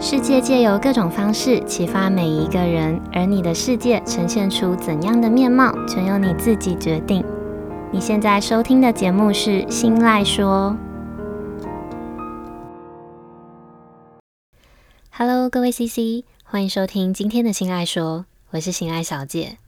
[0.00, 7.24] 世界借由各种方式启发每一个人，而你的世界呈现出怎样的面貌，全由你自己决定。
[7.90, 10.76] 你现在收听的节目是《心赖说》。
[15.10, 18.20] Hello，各位 CC，欢迎收听今天的《心赖说》，
[18.52, 19.58] 我是心爱小姐。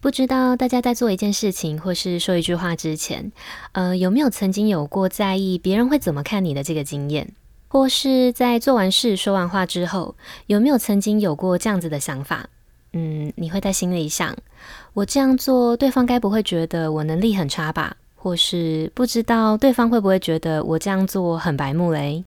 [0.00, 3.32] 不知道大家在做一件事情或是说一句话之前，
[3.72, 7.32] 呃，有没有曾经有过在意别人会怎么看你的这个经验？
[7.68, 12.48] 或是在做完事、说完话之后，有没有曾经有过这样子的想法？
[12.94, 14.34] 嗯，你会在心里想：
[14.94, 17.96] 我这样做，对方该不会觉得我能力很差吧？
[18.14, 22.24] 或是不知道对方会不会觉得我这样做很白目嘞？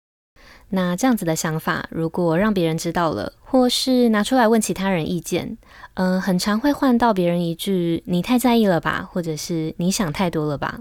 [0.71, 5.57] 那这样子的想法，如果让别人知道了，或是拿出来问其他人意见，
[5.95, 10.81] 嗯、很常会换到别人一句：“你太在意了吧？”或者是“你想太多了吧？”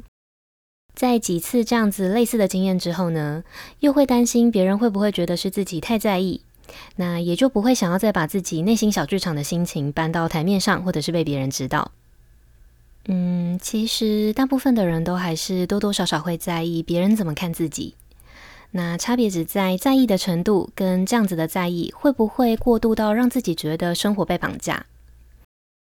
[0.98, 3.44] 在几次这样子类似的经验之后呢，
[3.82, 6.42] 又会担心别人会不会觉得是自己太在意，
[6.96, 11.92] 那也就不会想要再把自己内心小剧场的心情搬到台面上，或者是被别人知道。
[13.06, 17.94] 嗯，其实大部分的人都还是多多少少会在意别人怎么看自己，
[18.72, 24.88] 那差别只在在意的程度跟这样子的在意会不会过度到让自己觉得生活被绑架。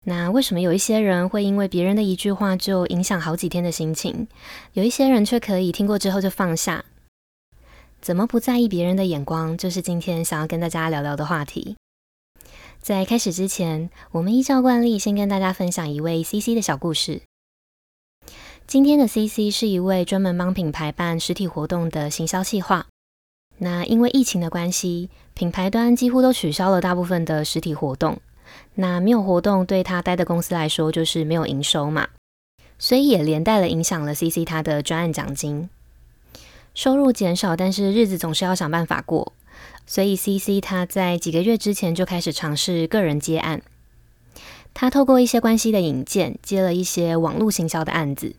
[0.05, 4.29] 那为什么有一些人会因为别人的一句话就影响好几天的心情，
[4.75, 6.85] 有一些人却可以听过之后就放下？
[8.03, 11.77] 怎么不在意别人的眼光，就是今天想要跟大家聊聊的话题。
[12.83, 17.23] 在开始之前，我们依照惯例先跟大家分享一位 CC 的小故事。
[18.67, 22.87] 今天的 CC 是一位专门帮品牌办实体活动的行销企划。
[23.57, 28.19] 那因为疫情的关系，品牌端几乎都取消了大部分的实体活动。
[28.75, 32.09] 那没有活动，对他待的公司来说就是没有营收嘛，
[32.79, 35.69] 所以也连带了影响了 CC 他的专案奖金，
[36.75, 39.33] 收入减少，但是日子总是要想办法过，
[39.87, 43.63] 所以 CC 他在几个月之前就开始尝试个人接案，
[44.73, 48.35] 他透过一些关系的引荐，接了一些网络行销的案子。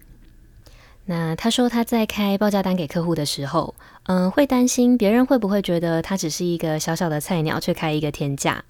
[1.05, 3.75] 那他说他在开报价单给客户的时候，
[4.07, 8.63] 嗯、会担心别人会不会觉得他只是一个小小的菜鸟，却开一个天价，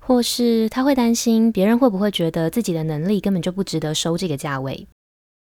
[0.00, 4.86] 或是他会担心别人会不会觉得自己的能力根本就不值得收这个价位。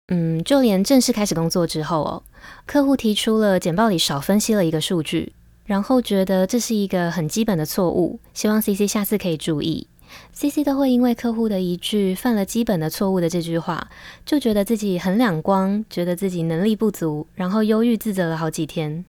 [0.09, 2.23] 嗯，就连正式开始工作之后哦，
[2.67, 5.33] 客户提出了简报里少分析了一个数据，
[5.65, 9.89] 然后觉得这是一个很基本的错误，希望 CC 下次可以注意。
[10.35, 13.89] CC 都会因为客户的一句犯了基本的错误的这句话，
[14.27, 19.05] 就觉得自己很两光，觉得自己能力不足，然后忧郁自责了好几天。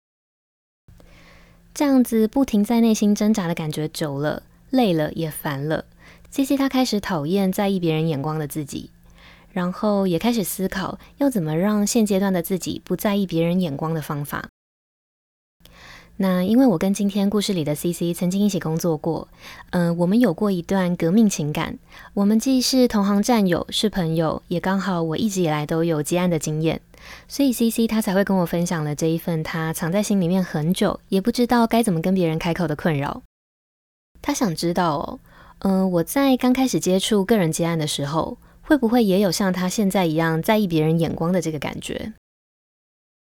[1.73, 5.87] 这样子不停在内心挣扎的感觉久了，累了也烦了。
[6.31, 8.91] CC 他开始讨厌在意别人眼光的自己，
[9.53, 14.49] 然后也开始思考要怎么让现阶段的自己不在意别人眼光的方法。
[16.19, 19.27] 那因为我跟今天故事里的 CC 曾经一起工作过，
[19.71, 21.79] 嗯、我们有过一段革命情感。
[22.13, 26.83] 我们既是同行战友，是朋友，也刚好我一直以来都有接案的经验，
[27.29, 33.23] 所以 CC 他才会跟我分享了这一份他藏在心里面很久，也不知道该怎么跟别人开口的困扰。
[34.23, 35.19] 他想知道哦，
[35.61, 42.13] 嗯、呃，我在刚开始接触个人接案的时候，会不会也有像他现在一样在意别人眼光的这个感觉？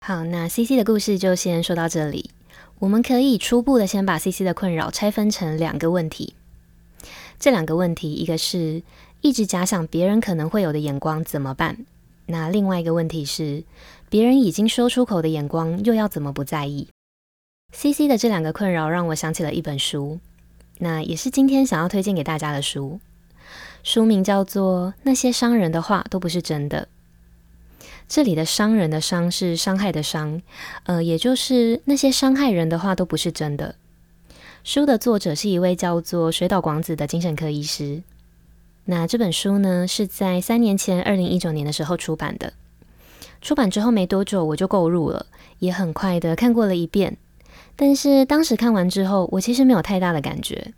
[0.06, 2.30] 好，那 CC 的故事就先说到这里。
[2.78, 6.34] 我们可以初步的先把 CC 的困扰拆分成两个问题。
[7.38, 8.82] 这两个问题，一个是
[9.20, 11.84] 一直假想别人可能会有的眼光怎么办？
[12.30, 13.64] 那另外一个问题是，
[14.08, 16.88] 别人已经说出口的眼光又要怎么不在意
[17.72, 20.18] ？CC 的这两个困扰让我想起了一本书，
[20.78, 23.00] 那也是今天想要推荐给大家的书。
[23.82, 26.88] 书名叫做《那些伤人的话都不是真的》。
[28.08, 30.42] 这里的伤人的伤是伤害的伤，
[30.84, 33.76] 呃，也就是那些伤害人的话都不是真的。
[34.64, 38.02] 书的作者是一位叫做水岛广子的精神科医师。
[38.90, 42.54] 那这本书呢，是在三年前，二零一九年的时候出版的。
[43.40, 45.26] 出版之后没多久，我就购入了，
[45.60, 47.16] 也很快的看过了一遍。
[47.76, 50.74] 但是当时看完之后，我其实没有太大的感觉。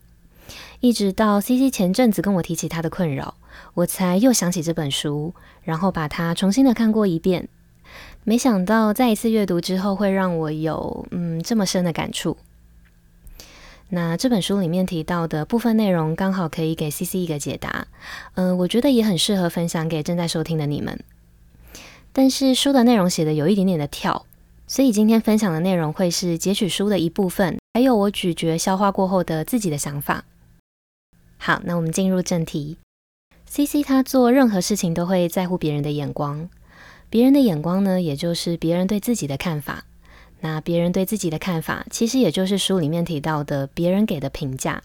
[0.81, 3.33] 一直到 CC 前阵子跟我提起他的困扰，
[3.73, 5.33] 我才又想起这本书，
[5.63, 7.49] 然后把它重新的看过一遍。
[8.25, 12.37] 没想到再一次阅读之后，会让我有嗯这么深的感触。
[13.95, 17.89] 那这本书里面提到的部分内容，刚好可以给 CC 一个解答。
[18.37, 20.99] 嗯、我觉得也很适合分享给正在收听的你们。
[22.11, 24.25] 但是书的内容写的有一点点的跳，
[24.67, 30.25] 所以今天分享的内容会是截取书的一部分，还有我咀嚼消化过后的自己的想法。
[31.37, 32.79] 好，那我们进入正题。
[33.47, 36.49] CC 他做任何事情都会在乎别人的眼光，
[37.11, 39.85] 别人的眼光呢，也就是别人对自己的看法。
[40.43, 44.83] 那别人对自己的看法，其实也就是书里面提到的别人给的评价。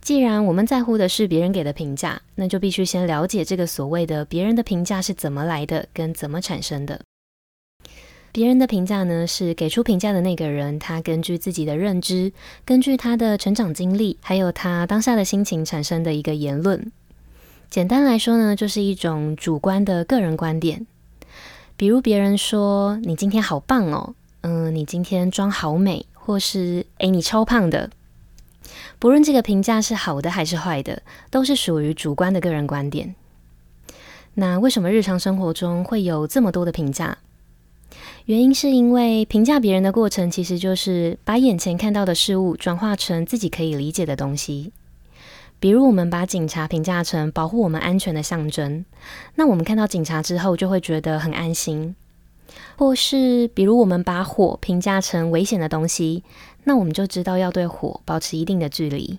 [0.00, 7.00] 既然我们在乎的是别人给的评价，那就必须先了解这个所谓的别人的评价是怎么来的，跟怎么产生的。
[8.32, 12.32] 别人的评价呢，是给出评价的那个人，他根据自己的认知，
[12.64, 16.90] 根据他的成长经历，还有他当下的心情产生的一个言论。
[17.70, 20.86] 简单来说呢，就是一种主观的个人观点。
[21.76, 27.90] 比如别人说你今天好棒哦，嗯，你今天妆好美，或是诶，你超胖的。
[28.98, 33.14] 不论这个评价是好的还是坏的，都是属于主观的个人观点。
[34.34, 37.18] 那为什么日常生活中会有这么多的评价？
[38.24, 44.72] 原因是因为评价别人的过程，其实就是把眼前看到的事物转化成自己可以理解的东西。
[45.64, 48.84] 比如，我们把警察评价成保护我们安全的象征，
[49.36, 51.94] 那我们看到警察之后就会觉得很安心；
[52.76, 56.22] 或是，比如我们把火评价成危险的东西。
[56.64, 59.18] 那我们就知道要对火保持一定的距离。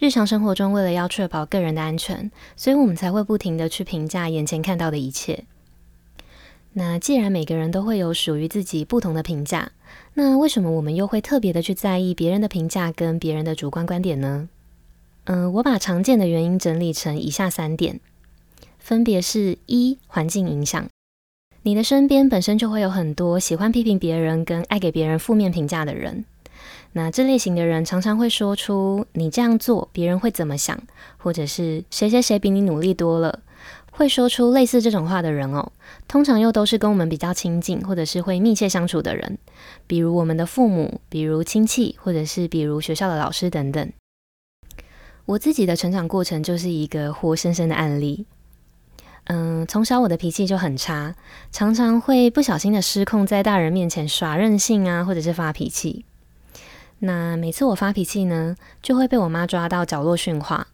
[0.00, 5.44] 日常生活中，为了要确保个人的安全，所以我们才会不停地去评价眼前看到的一切。
[6.72, 9.70] 那既然每个人都会有属于自己不同的评价，
[10.14, 14.48] 那为什么我们又会特别的去在意别人的评价跟别人的主观观点呢？
[15.26, 18.00] 嗯、我把常见的原因整理成以下三点，
[18.78, 20.86] 分别是：一、环境影响。
[21.62, 26.24] 你的身边本身就会有很多喜欢批评别人跟爱给别人负面评价的人，
[26.92, 30.80] 那这类型的人常常会说出“你这样做别人会怎么想”，
[31.18, 33.40] 或者是“谁谁谁比你努力多了”，
[33.90, 35.72] 会说出类似这种话的人哦，
[36.06, 39.36] 通常又都是跟我们比较亲近或者是会密切相处的人，
[39.88, 43.92] 比如我们的父母，比如亲戚，或者是比如学校的老师等等。
[45.26, 48.26] 我自己的成长过程就是一个活生生的案例。
[49.24, 51.16] 嗯，从小我的脾气就很差，
[51.50, 56.04] 常常会不小心的失控，在大人面前耍任性啊，或者是发脾气。
[57.00, 60.68] 那每次我发脾气呢，就会被我妈抓到角落训话。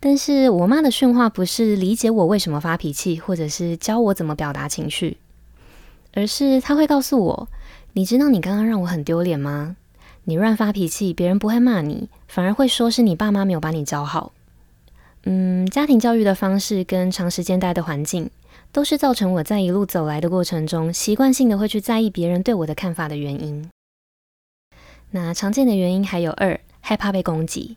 [0.00, 5.18] 但是我妈的训话不是理解我为什么发脾气，或者是教我怎么表达情绪，
[6.14, 7.48] 而是她会告诉我
[7.92, 9.76] ：“你知道你刚刚让我很丢脸吗？
[10.24, 14.32] 你乱发脾气，别人不会骂你，反而会说是你爸妈没有把你教好。”
[15.24, 18.30] 嗯，家庭教育的方式跟长时间待的环境，
[18.70, 23.68] 都是造成我在一路走来的过程中，习惯性的会去在意别人对我的看法的原因。
[25.10, 27.76] 那常见的原因还有二，害怕被攻击。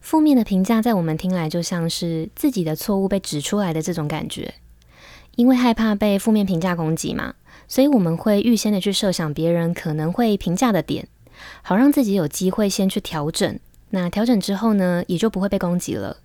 [0.00, 4.54] 负面的评价在我们听来就像是自己的错误被指出来的这种感觉，
[5.36, 7.34] 因为害怕被负面评价攻击嘛，
[7.68, 11.06] 所以我们会预先的去设想别人可能会评价的点，
[11.62, 13.58] 好让自己有机会先去调整。
[13.94, 16.16] 那调整之后呢，也就不会被攻击了。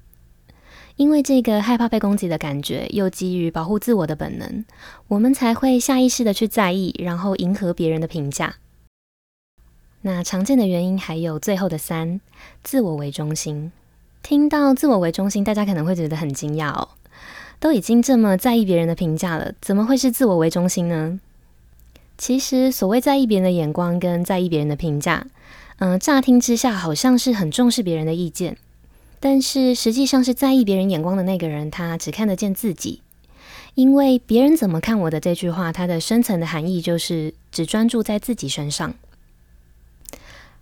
[0.95, 4.65] 因为这个害怕被攻击的感觉，又基于保护自我的本能，
[5.09, 8.55] 我们才会下意识的去在意，然后迎合别人的评价。
[10.01, 12.21] 那常见的原因还有最后的三，
[12.63, 13.71] 自我为中心。
[14.23, 16.87] 听到自我为中心，大家可能会觉得很惊讶哦，
[17.59, 21.19] 都已经这么在意别人的评价了，怎么会是自我为中心呢？
[22.17, 25.27] 其实，所谓在意别人的眼光跟在意别人的评价，
[25.79, 28.57] 嗯、乍听之下好像是很重视别人的意见。
[29.19, 33.01] 但是实际上是在意别人眼光的那个人，他只看得见自己，
[33.73, 38.93] 因为别人怎么看我的这句话，它的深层的含义就是只专注在自己身上。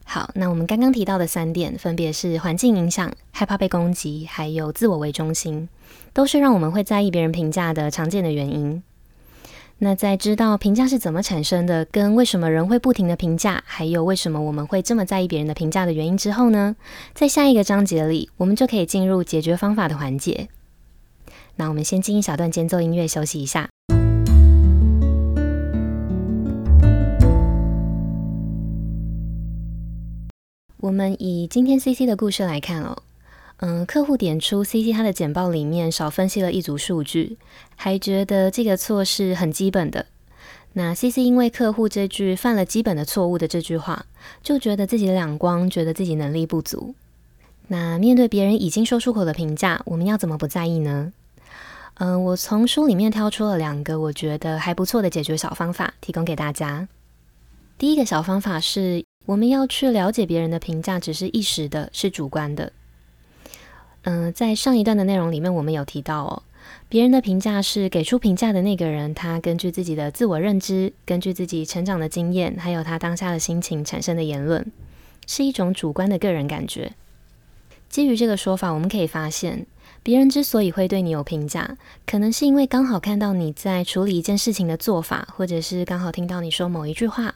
[0.06, 5.68] 好，那我们刚刚提到的三点，分别是环境影响、害怕被攻击，还有自我为中心，
[6.14, 8.84] 都是让我们会在意别人评价的常见的原因。
[9.78, 16.76] 那在知道评价是怎么产生的，跟为什么人会不停的评价，还有为什么我们会这么在意别人的评价的原因之后呢，
[17.14, 20.48] 在下一个章节里，我们就可以进入解决方法的环节。
[21.58, 23.70] 那我们先进一小段间奏音乐休息一下。
[30.78, 33.05] 我们以今天 CC 的故事来看哦。
[33.58, 37.38] 嗯，客户点出 CC 他的简报里面少分析了一组数据，
[37.76, 40.08] 还觉得这个错是很基本的。
[40.74, 44.06] 那 CC 因为客户这句犯了基本的错误的这句话，
[44.44, 46.94] 就觉得自己的两光，觉得自己能力不足。
[47.70, 51.14] 那面对别人已经说出口的评价，我们要怎么不在意呢？
[51.94, 56.90] 嗯，我从书里面挑出了两个我觉得还不错的解决小方法，提供给大家。
[57.78, 62.74] 第一个小方法是，我们要去了解别人的评价只是一时的，是主观的。
[64.06, 66.44] 嗯、在上一段的内容里面，我们有提到哦，
[66.88, 74.72] 别人的评价是给出评价的那个人，他根据自己的自我认知，根据自己成长的经验，还有他当下的心情产生的言论，
[75.26, 76.94] 是一种主观的个人感觉。
[77.90, 79.66] 基于这个说法，我们可以发现，
[80.04, 87.36] 别人之所以会对你有评价，可能是因为刚好看到你在处理一件事情的做法，或者是刚好听到你说某一句话。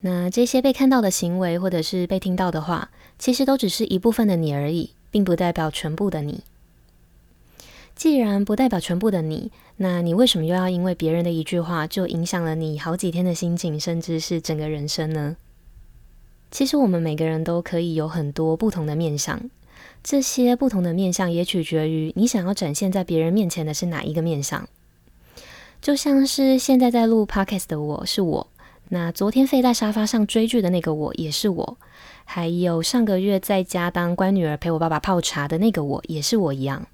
[0.00, 2.90] 那这些被看到的行为，或者是被听到的话，
[3.20, 6.42] 其实都只是一部分的你而已，并不代表全部的你。
[7.94, 15.36] 既然不代表全部的你，那你为什么又要因为别人的一句话就影响了你好几天的心情，甚至是整个人生呢？
[16.50, 19.50] 其实我们每个人都可以有很多不同的面相，
[20.02, 24.66] 这些不同的面相也取决于你想要展现在别人面前的是哪一个面相。
[25.80, 28.48] 就像是现在在录 Podcast 的我是我，
[28.88, 31.76] 那昨天废在沙发上追剧的那个我也是我，
[32.24, 36.86] 还有上个月在家当乖女儿陪我爸爸泡茶的那个我也是我一样。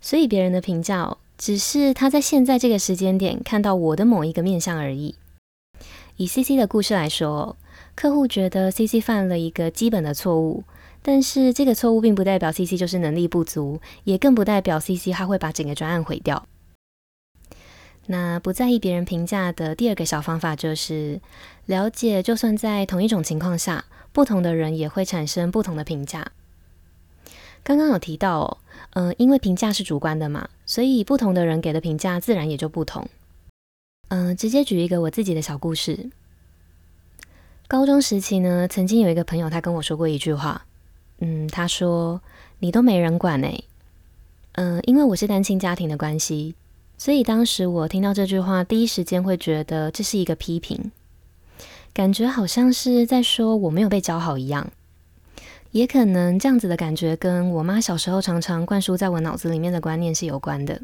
[0.00, 5.16] 所以别人的评价，只是他在现在这个时间点看到我的某一个面相而已。
[6.16, 7.56] 以 CC 的故事来说，
[7.94, 10.64] 客户觉得 CC 犯了一个基本的错误，
[11.02, 16.46] 但是这个错误并不代表 CC 就是能力不足，也更不代表 CC 他会把整个专案毁掉。
[18.06, 21.20] 那不在意别人评价的第二个小方法就是
[21.66, 26.32] 了解，就算在同一种情况下，不同的人也会产生不同的评价。
[27.62, 28.58] 刚刚有提到哦，
[28.94, 33.08] 嗯、因为评价是主观的嘛，所以不同的人给的评价自然也就不同。
[34.08, 36.10] 嗯、直接举一个我自己的小故事。
[37.66, 40.64] 高中时期呢，曾经有一个朋友，他跟我说过一句话，
[41.18, 42.22] 嗯，他说
[42.60, 43.60] ：“你都没人管哎。”
[44.54, 46.54] 嗯，因为我是单亲家庭的关系，
[46.98, 50.90] 所以当时我听到这句话，第一时间会觉得这是一个批评，
[51.92, 54.70] 感觉好像是在说我没有被教好一样。
[55.72, 60.80] 也可能这样子的感觉跟我妈小时候常常灌输在我脑子里面的观念是有关的，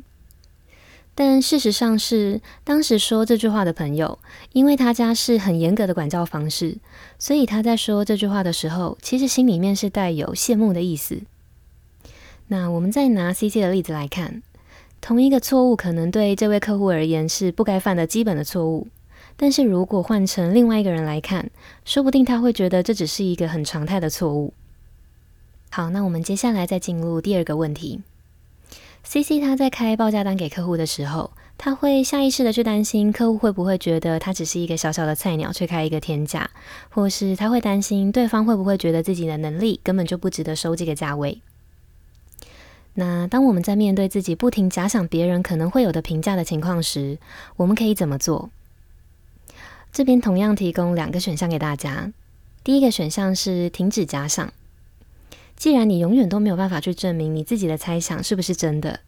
[1.14, 4.18] 但事实上是当时说这句话的朋友，
[4.52, 6.76] 因为他家是很严格的管教方式，
[7.18, 11.22] 所以他在说这句话的时候，其实心里面是带有羡慕的意思。
[12.48, 14.42] 那我们再拿 CC 的例子来看，
[15.02, 18.86] 同一个错误可能对这位客户而言是不该犯的基本的错误，
[19.36, 21.50] 但是如果换成另外一个人来看，
[21.84, 24.54] 说不定他会觉得这只是一个很常态的错误。
[25.70, 28.00] 好，那我们接下来再进入第二个问题。
[29.02, 36.48] CC 他在开报价单给客户的时候，他会下意识的去担心客户会不会觉得他只是一个小小的菜鸟，去开一个天价，
[36.90, 41.42] 或是他会担心对方会不会觉得自己的能力根本就不值得收这个价位。
[42.94, 47.18] 那当我们在面对自己不停假想别人可能会有的评价的情况时，
[47.56, 48.50] 我们可以怎么做？
[49.92, 52.12] 这边同样提供两个选项给大家。
[52.64, 54.52] 第一个选项是停止假想。
[55.56, 59.00] 既然你永远都没有办法去证明你自己的猜想是不是真的，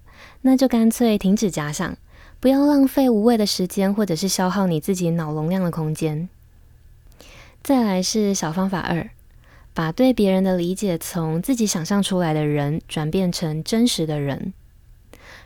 [0.43, 1.97] 那就干脆停止假想，
[2.39, 6.29] 不要浪费无谓的时间，或者是消耗你自己脑容量的空间。
[7.63, 9.11] 再来是小方法二，
[9.75, 14.55] 把对别人的理解从自己想象出来的人转变成真实的人。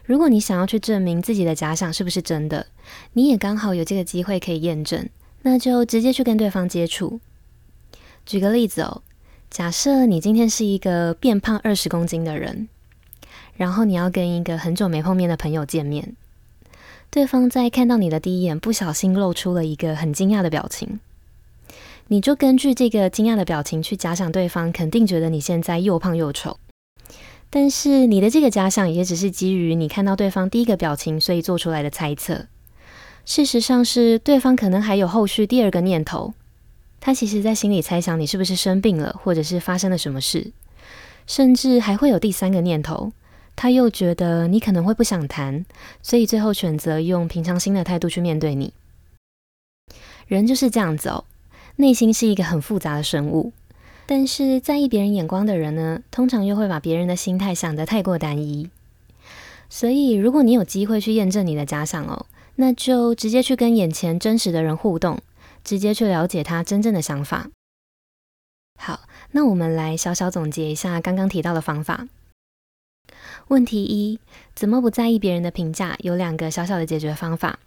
[0.04, 2.66] 如果你想要去证明自己的假想是不是真的，
[3.14, 5.08] 你也刚好有这个机会可以验证，
[5.42, 7.18] 那就直接去跟对方接触。
[8.24, 9.02] 举个例子哦。
[9.50, 12.68] 假设你今天是一个变胖二十公斤的人，
[13.56, 16.14] 然后你要跟一个很久没碰面的朋友见面，
[17.08, 21.00] 对方在看到你的第一眼，不小心露出了一个很惊讶的表情，
[22.10, 26.58] 你就根据这个惊讶的表情去假想对方肯定觉得你现在又胖又丑，
[27.50, 32.46] 但是你的这个假想也只是基于你看到对方第一个表情，所以做出来的猜测。
[33.26, 36.32] 事实上是对方可能还有后续第二个念头。
[36.98, 40.50] 他其实，在心里猜想你是不是生病了，或者是发生了什么事，
[41.26, 43.12] 甚至还会有第三个念头。
[43.54, 45.66] 他又觉得你可能会不想谈，
[46.02, 48.72] 所以最后选择用平常心的态度去面对你。
[50.26, 51.24] 人就是这样子哦，
[51.78, 53.52] 内心是一个很复杂的生物。
[54.06, 58.70] 但是在意别人眼光的人呢，通常又会把别人的心态想得太过单一。
[59.68, 65.18] 所以，如果你有机会去验证你的假想哦，那就直接去跟眼前真实的人互动。
[65.64, 67.50] 直接去了解他真正的想法。
[68.78, 69.00] 好，
[69.32, 72.08] 那我们来小小总结一下刚刚提到的方法。
[73.48, 74.18] 问题一：
[74.54, 75.96] 怎么不在意别人的评价？
[75.98, 77.58] 有两个小小的解决方法，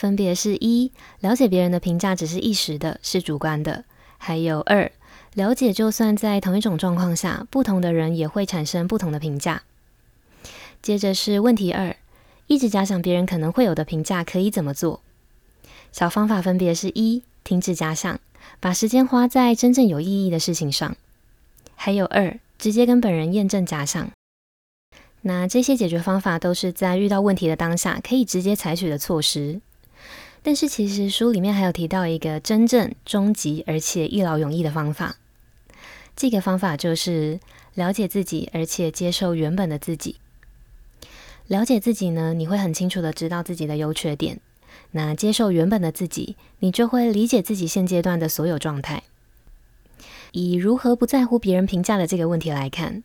[0.00, 3.84] 分别是一，了解别人的评价只是一时的，是主观的；
[4.16, 4.90] 还有二，
[5.34, 9.62] 了解就算在同一种状况下，不同的人也会产生不同的评价。
[10.80, 11.94] 接着是问题二：
[12.46, 15.02] 一直假想别人可能会有的评价，可以怎么做？
[15.92, 17.22] 小方法分别是一。
[17.44, 18.18] 停止假想，
[18.58, 20.96] 把时间花在真正有意义的事情上。
[21.74, 24.10] 还有二，直接跟本人验证假想。
[25.20, 29.60] 那这些解决方法都是在遇到问题的当下可以直接采取的措施。
[30.42, 35.16] 但是其实书里面还有提到一个真正终极而且一劳永逸的方法。
[36.16, 37.40] 这个方法就是
[37.74, 40.16] 了解自己，而且接受原本的自己。
[41.46, 44.40] 了解自己呢，你会很清楚的知道自己的优缺点。
[44.92, 49.02] 那接受原本的自己，你就会理解自己现阶段的所有状态。
[50.32, 53.02] 以如何不在乎别人评价的这个问题来看，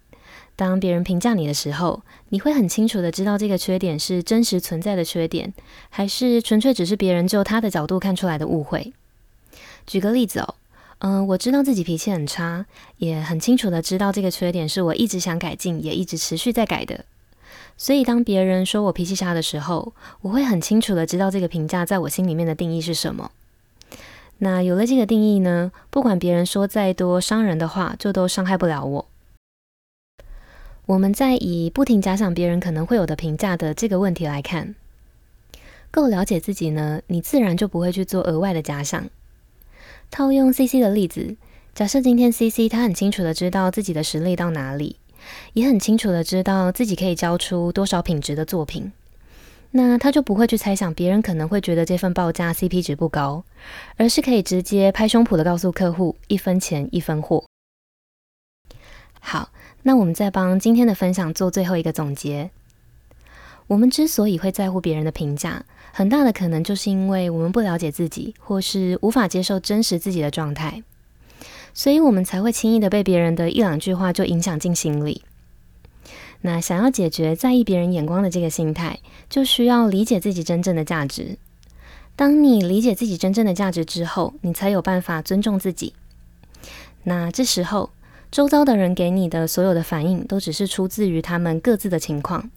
[0.55, 5.53] 当别人评价你的时候，你会很清楚的知道这个缺点是真实存在的缺点，
[5.89, 8.93] 还是纯粹只是别人就他的角度看出来的误会。
[9.85, 10.55] 举个例子哦，
[10.99, 12.65] 嗯、我知道自己脾气很差，
[12.97, 17.03] 也很清楚的知道这个缺点是我一直想改进，也一直持续在改的。
[17.77, 23.31] 所以当别人说我脾气差的时候，我会很清楚的知道这个评价在我心里面的定义是什么。
[24.37, 29.05] 那有了这个定义呢，不管别人说再多伤人的话，就都伤害不了我。
[30.87, 34.75] 我们再以不停假想别人可能会有的评价的这个问题来看，
[35.89, 39.09] 够了解自己呢，你自然就不会去做额外的假想。
[40.11, 41.35] 套用 CC 的例子，
[41.73, 44.97] 假设今天 CC 他很清楚的知道自己的实力到哪里，
[45.53, 48.91] 也很清楚的知道自己可以交出多少品质的作品，
[49.71, 53.43] 那他就不会去猜想别人可能会觉得这份报价 CP 值不高，
[53.97, 57.43] 而是可以直接拍胸脯的告诉客户，一分钱一分货。
[59.19, 59.49] 好。
[59.87, 62.49] 那我们再帮今天的分享做最后一个总结。
[63.67, 65.63] 我们之所以会在乎别人的评价，
[65.93, 70.81] 很大的可能就是因为我们不了解自己，或是无法接受真实自己的状态，
[71.71, 75.21] 所以我们才会轻易的被别人的一两句话就影响进心里。
[76.41, 78.99] 那想要解决在意别人眼光的这个心态，
[79.29, 81.37] 就需要理解自己真正的价值。
[82.15, 85.93] 当你理解自己真正的价值之后，你才有办法尊重自己。
[87.03, 87.91] 那这时候，
[88.35, 92.51] 周遭的人给你的所有的反应，都只是出自于他们各自的情况。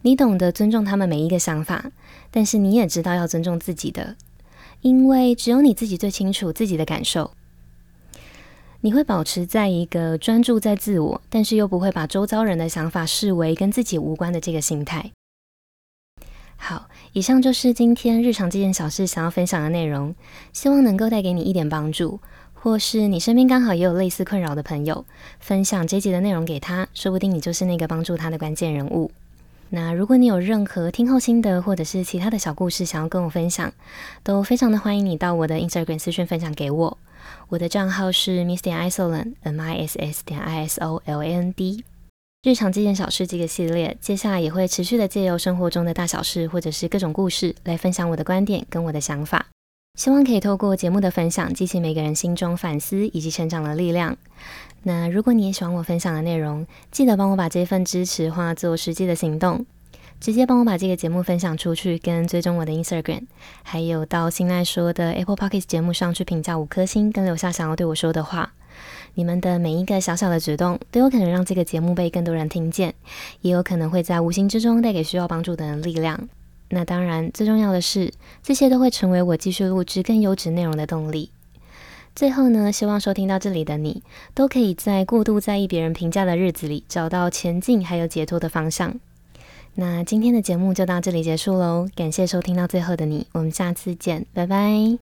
[0.00, 1.92] 你懂得尊重他们每一个想法，
[2.30, 4.16] 但是你也知道要尊重自己的，
[4.80, 7.32] 因为只有你自己最清楚自己的感受。
[8.80, 15.10] 你会保持在一个专注在自我，但是又不会把周遭人的想法视为跟自己无关的这个心态。
[16.56, 20.14] 好，以上就是今天日常这件小事想要分享的内容，
[20.54, 22.20] 希望能够带给你一点帮助。
[22.60, 25.04] 或是你身边刚好也有类似困扰的朋友，
[25.38, 29.10] 分享这集的内容给他，说不定你就是那个帮助他的关键人物。
[29.70, 33.72] 那如果你有任何听后心得，或者是其他的小故事想要跟我分享，
[34.22, 36.98] 都非常的欢迎你到我的 Instagram 私讯分享给我。
[37.48, 41.84] 我的账号是 Miss 点 Isoland，M I S S 点 I S O L A N D。
[42.42, 49.46] 日常这件小事这个系列，接下来也会持续的借由生活中的大小事，或者是各种故事，来分享我的观点跟我的想法。
[49.98, 54.16] 希望可以透过节目的分享，激起每个人心中反思以及成长的力量。
[54.84, 59.66] 那如果你也喜欢我分享的内容，记得帮我把这份支持化作实际的行动，
[60.20, 63.22] 直接帮我把这个节目分享出去，跟追踪我的 Instagram，
[63.64, 68.52] 还有到心赖说的 Apple Podcast 节目上去评价五颗星，跟留下想要对我说的话。
[69.14, 72.94] 你们的每一个小小的举动，都有可能让这个节目被更多人听见，
[73.40, 76.28] 也有可能会在无形之中带给需要帮助的人力量。
[76.70, 81.30] 那当然，最重要的是，这些都会成为我继续录制更优质内容的动力。
[82.14, 84.02] 最后呢，希望收听到这里的你，
[84.34, 88.98] 都可以在过度在意别人评价的日子里，找到前进还有解脱的方向。
[89.74, 95.07] 那今天的节目就到这里结束喽，感谢收听到最后的你，我们下次见，拜拜。